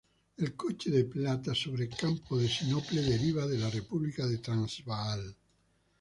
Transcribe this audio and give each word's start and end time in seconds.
El 0.37 0.55
coche 0.55 0.89
de 0.89 1.05
plata 1.05 1.53
sobre 1.53 1.87
campo 1.87 2.35
de 2.39 2.47
sinople 2.47 3.03
deriva 3.03 3.45
de 3.45 3.59
la 3.59 3.69
República 3.69 4.25
de 4.25 4.39
Transvaal. 4.39 5.35